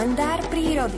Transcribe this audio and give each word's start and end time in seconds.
kalendár 0.00 0.40
prírody. 0.48 0.96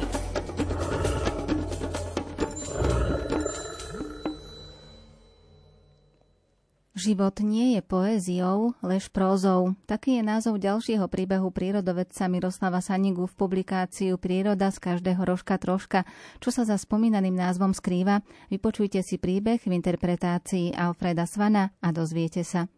Život 6.94 7.42
nie 7.42 7.74
je 7.74 7.82
poéziou, 7.82 8.78
lež 8.78 9.10
prózou. 9.10 9.74
Taký 9.90 10.14
je 10.14 10.22
názov 10.22 10.62
ďalšieho 10.62 11.10
príbehu 11.10 11.50
prírodovedca 11.50 12.30
Miroslava 12.30 12.78
Sanigu 12.78 13.26
v 13.26 13.34
publikáciu 13.34 14.22
Príroda 14.22 14.70
z 14.70 14.78
každého 14.78 15.26
rožka 15.26 15.58
troška. 15.58 16.06
Čo 16.38 16.54
sa 16.54 16.62
za 16.62 16.78
spomínaným 16.78 17.34
názvom 17.34 17.74
skrýva? 17.74 18.22
Vypočujte 18.54 19.02
si 19.02 19.18
príbeh 19.18 19.66
v 19.66 19.82
interpretácii 19.82 20.78
Alfreda 20.78 21.26
Svana 21.26 21.74
a 21.82 21.90
dozviete 21.90 22.46
sa. 22.46 22.70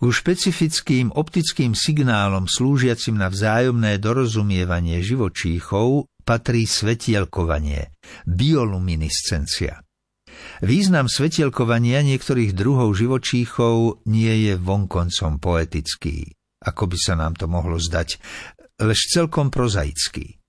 Ku 0.00 0.08
špecifickým 0.08 1.12
optickým 1.12 1.76
signálom 1.76 2.48
slúžiacim 2.48 3.20
na 3.20 3.28
vzájomné 3.28 4.00
dorozumievanie 4.00 5.04
živočíchov 5.04 6.08
patrí 6.24 6.64
svetielkovanie, 6.64 7.92
bioluminiscencia. 8.24 9.84
Význam 10.64 11.04
svetielkovania 11.04 12.00
niektorých 12.00 12.56
druhov 12.56 12.96
živočíchov 12.96 14.00
nie 14.08 14.48
je 14.48 14.56
vonkoncom 14.56 15.36
poetický, 15.36 16.32
ako 16.64 16.88
by 16.88 16.96
sa 16.96 17.20
nám 17.20 17.36
to 17.36 17.44
mohlo 17.44 17.76
zdať, 17.76 18.16
lež 18.80 19.04
celkom 19.04 19.52
prozaický. 19.52 20.39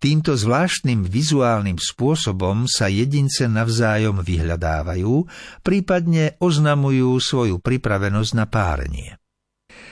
Týmto 0.00 0.32
zvláštnym 0.32 1.04
vizuálnym 1.04 1.76
spôsobom 1.76 2.64
sa 2.64 2.88
jedince 2.88 3.44
navzájom 3.52 4.24
vyhľadávajú, 4.24 5.28
prípadne 5.60 6.40
oznamujú 6.40 7.20
svoju 7.20 7.60
pripravenosť 7.60 8.32
na 8.32 8.48
párenie. 8.48 9.20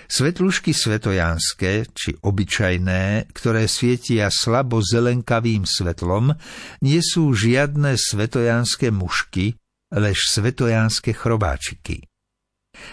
Svetlušky 0.08 0.72
svetojánske, 0.72 1.92
či 1.92 2.16
obyčajné, 2.24 3.28
ktoré 3.36 3.68
svietia 3.68 4.32
slabo 4.32 4.80
zelenkavým 4.80 5.68
svetlom, 5.68 6.32
nie 6.80 7.04
sú 7.04 7.36
žiadne 7.36 7.92
svetojánske 7.92 8.88
mušky, 8.88 9.60
lež 9.92 10.32
svetojánske 10.32 11.12
chrobáčiky. 11.12 12.08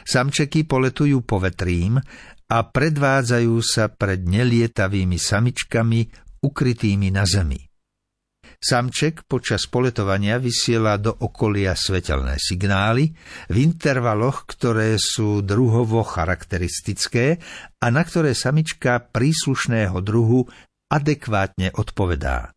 Samčeky 0.04 0.68
poletujú 0.68 1.24
povetrím 1.24 2.04
a 2.52 2.58
predvádzajú 2.68 3.56
sa 3.64 3.88
pred 3.88 4.28
nelietavými 4.28 5.16
samičkami 5.16 6.25
ukrytými 6.46 7.10
na 7.10 7.26
zemi. 7.26 7.66
Samček 8.62 9.30
počas 9.30 9.68
poletovania 9.70 10.42
vysiela 10.42 10.98
do 10.98 11.14
okolia 11.14 11.78
svetelné 11.78 12.40
signály 12.42 13.14
v 13.52 13.56
intervaloch, 13.62 14.48
ktoré 14.50 14.98
sú 14.98 15.46
druhovo 15.46 16.02
charakteristické 16.02 17.38
a 17.82 17.88
na 17.94 18.02
ktoré 18.02 18.34
samička 18.34 19.02
príslušného 19.12 20.00
druhu 20.02 20.50
adekvátne 20.90 21.78
odpovedá. 21.78 22.56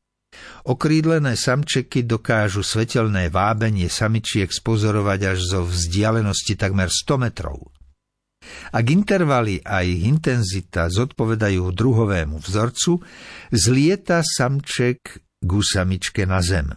Okrídlené 0.69 1.35
samčeky 1.35 2.05
dokážu 2.05 2.61
svetelné 2.61 3.33
vábenie 3.33 3.89
samičiek 3.89 4.53
spozorovať 4.53 5.21
až 5.35 5.39
zo 5.41 5.61
vzdialenosti 5.65 6.55
takmer 6.55 6.93
100 6.93 7.25
metrov. 7.25 7.78
Ak 8.69 8.85
intervaly 8.93 9.65
a 9.65 9.81
ich 9.81 10.05
intenzita 10.05 10.93
zodpovedajú 10.93 11.73
druhovému 11.73 12.37
vzorcu, 12.39 13.01
zlieta 13.49 14.21
samček 14.21 15.25
gusamičke 15.41 16.29
na 16.29 16.45
zem. 16.45 16.69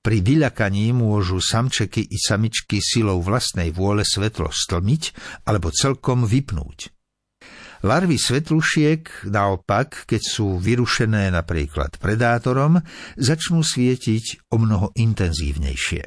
Pri 0.00 0.20
vyľakaní 0.24 0.94
môžu 0.96 1.40
samčeky 1.40 2.08
i 2.08 2.16
samičky 2.16 2.80
silou 2.80 3.20
vlastnej 3.20 3.72
vôle 3.74 4.04
svetlo 4.04 4.48
stlmiť 4.48 5.02
alebo 5.44 5.68
celkom 5.72 6.24
vypnúť. 6.24 6.92
Larvy 7.84 8.16
svetlušiek, 8.16 9.28
naopak, 9.28 10.08
keď 10.08 10.22
sú 10.24 10.56
vyrušené 10.56 11.28
napríklad 11.28 12.00
predátorom, 12.00 12.80
začnú 13.20 13.60
svietiť 13.60 14.48
o 14.48 14.56
mnoho 14.56 14.88
intenzívnejšie. 14.96 16.02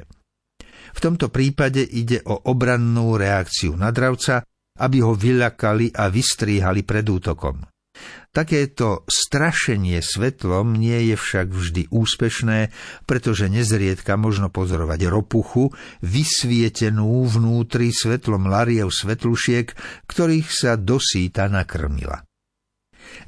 V 0.88 0.98
tomto 0.98 1.30
prípade 1.30 1.86
ide 1.86 2.18
o 2.26 2.34
obrannú 2.50 3.14
reakciu 3.14 3.78
na 3.78 3.94
dravca, 3.94 4.42
aby 4.78 5.02
ho 5.02 5.12
vyľakali 5.12 5.92
a 5.94 6.06
vystríhali 6.08 6.86
pred 6.86 7.04
útokom. 7.04 7.66
Takéto 8.30 9.02
strašenie 9.10 9.98
svetlom 9.98 10.76
nie 10.78 11.10
je 11.10 11.16
však 11.18 11.50
vždy 11.50 11.82
úspešné, 11.90 12.70
pretože 13.08 13.50
nezriedka 13.50 14.14
možno 14.14 14.52
pozorovať 14.52 15.10
ropuchu, 15.10 15.74
vysvietenú 16.04 17.26
vnútri 17.26 17.90
svetlom 17.90 18.46
lariev 18.46 18.94
svetlušiek, 18.94 19.74
ktorých 20.06 20.48
sa 20.54 20.78
dosýta 20.78 21.50
nakrmila. 21.50 22.27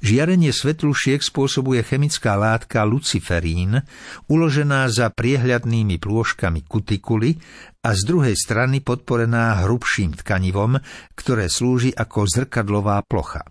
Žiarenie 0.01 0.51
svetlušiek 0.51 1.21
spôsobuje 1.21 1.85
chemická 1.85 2.35
látka 2.35 2.83
luciferín, 2.89 3.85
uložená 4.27 4.89
za 4.89 5.13
priehľadnými 5.13 6.01
plôžkami 6.01 6.65
kutikuly 6.65 7.37
a 7.85 7.93
z 7.93 8.01
druhej 8.09 8.37
strany 8.37 8.81
podporená 8.81 9.65
hrubším 9.65 10.17
tkanivom, 10.21 10.81
ktoré 11.17 11.53
slúži 11.53 11.93
ako 11.93 12.27
zrkadlová 12.29 13.01
plocha. 13.05 13.45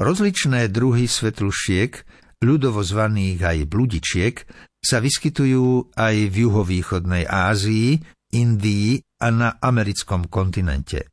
Rozličné 0.00 0.72
druhy 0.72 1.04
svetlušiek, 1.04 1.92
ľudovo 2.40 2.80
zvaných 2.80 3.38
aj 3.44 3.58
bludičiek, 3.68 4.36
sa 4.82 4.98
vyskytujú 4.98 5.94
aj 5.94 6.16
v 6.32 6.34
juhovýchodnej 6.48 7.28
Ázii, 7.28 8.02
Indii 8.32 8.98
a 9.20 9.28
na 9.28 9.48
americkom 9.60 10.26
kontinente. 10.26 11.11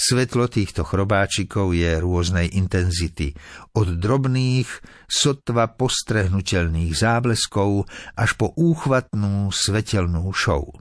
Svetlo 0.00 0.48
týchto 0.48 0.80
chrobáčikov 0.80 1.76
je 1.76 2.00
rôznej 2.00 2.56
intenzity, 2.56 3.36
od 3.76 4.00
drobných, 4.00 4.64
sotva 5.04 5.68
postrehnutelných 5.68 6.96
zábleskov 6.96 7.84
až 8.16 8.30
po 8.40 8.48
úchvatnú 8.56 9.52
svetelnú 9.52 10.24
šou. 10.32 10.80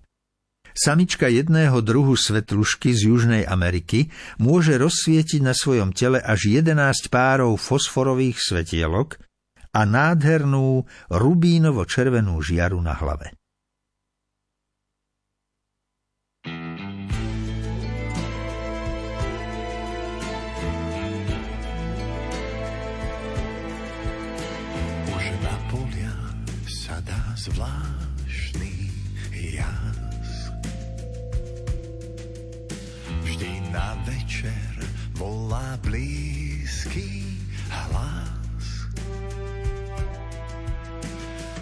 Samička 0.72 1.28
jedného 1.28 1.84
druhu 1.84 2.16
svetlušky 2.16 2.96
z 2.96 3.12
Južnej 3.12 3.44
Ameriky 3.44 4.08
môže 4.40 4.80
rozsvietiť 4.80 5.44
na 5.44 5.52
svojom 5.52 5.92
tele 5.92 6.24
až 6.24 6.64
11 6.64 7.12
párov 7.12 7.60
fosforových 7.60 8.40
svetielok 8.40 9.20
a 9.76 9.84
nádhernú 9.84 10.88
rubínovo-červenú 11.12 12.40
žiaru 12.40 12.80
na 12.80 12.96
hlave. 12.96 13.39
Zvláštny 27.50 28.74
jas 29.34 30.00
na 33.70 33.94
večer 34.06 34.74
volá 35.14 35.78
blízky 35.86 37.38
hlas. 37.70 38.90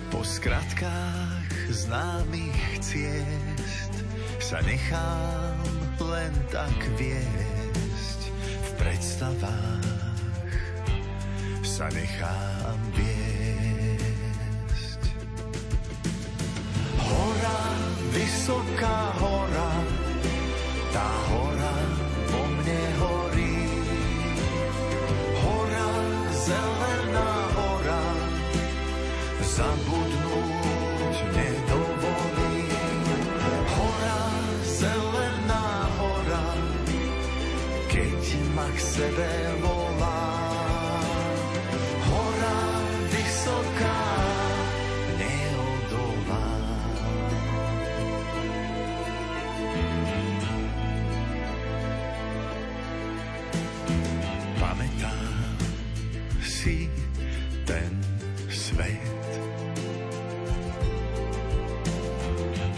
Po 0.07 0.23
skratkách 0.23 1.51
známych 1.67 2.79
ciest 2.79 3.93
sa 4.39 4.63
nechám 4.63 5.59
len 5.99 6.31
tak 6.47 6.79
viesť. 6.95 8.19
V 8.63 8.69
predstavách 8.79 10.55
sa 11.67 11.91
nechám 11.91 12.79
viesť. 12.95 13.46
Hora, 17.07 17.59
vysoká 18.11 18.97
hora, 19.15 19.69
tá 20.91 21.09
hora 21.31 21.73
po 22.27 22.41
mne 22.43 22.81
horí. 22.99 23.57
Hora, 25.39 25.87
zelená 26.35 27.31
hora, 27.55 28.03
zabudnúť 29.39 31.15
nedovolí. 31.31 32.59
Hora, 33.71 34.19
zelená 34.67 35.65
hora, 35.95 36.45
keď 37.87 38.23
ma 38.51 38.67
k 38.67 38.77
sebe 38.83 39.31
volá. 39.63 39.66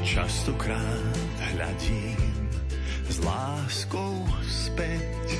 Častokrát 0.09 1.17
hľadím 1.53 2.17
s 3.13 3.21
láskou 3.21 4.25
späť. 4.49 5.37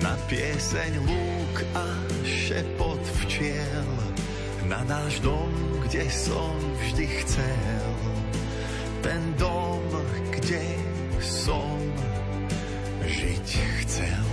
na 0.00 0.16
pieseň 0.24 1.04
lúk 1.04 1.56
a 1.76 1.84
šepot 2.24 3.04
včiel, 3.20 3.92
na 4.72 4.80
náš 4.88 5.20
dom, 5.20 5.52
kde 5.84 6.08
som 6.08 6.56
vždy 6.80 7.06
chcel. 7.20 7.92
Ten 9.04 9.20
dom, 9.36 9.84
kde 10.32 10.64
som 11.20 11.76
žiť 13.04 13.48
chcel. 13.84 14.31